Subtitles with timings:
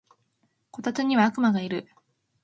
[0.71, 1.87] こたつには悪魔がいる